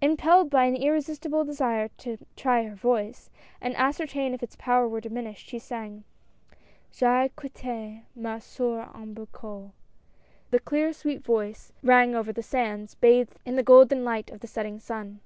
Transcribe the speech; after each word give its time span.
Impelled 0.00 0.48
by 0.48 0.64
an 0.64 0.74
irresistible 0.74 1.44
desire 1.44 1.88
to 1.98 2.16
try 2.34 2.62
her 2.64 2.74
voice, 2.74 3.28
and 3.60 3.76
ascertain 3.76 4.32
if 4.32 4.42
its 4.42 4.56
power 4.56 4.88
were 4.88 5.02
dimin 5.02 5.26
ished, 5.30 5.44
she 5.50 5.58
sang— 5.58 6.02
J'ai 6.98 7.28
quitt^ 7.36 8.02
ma 8.14 8.38
soeur 8.38 8.88
au 8.94 9.04
berceau.'* 9.04 9.72
The 10.50 10.60
clear, 10.60 10.94
sweet 10.94 11.22
voice 11.22 11.74
rang 11.82 12.14
over 12.14 12.32
the 12.32 12.42
sands, 12.42 12.94
bathed 12.94 13.38
in 13.44 13.56
the 13.56 13.62
golden 13.62 14.02
light 14.02 14.30
of 14.30 14.40
the 14.40 14.46
setting 14.46 14.78
sun. 14.80 15.20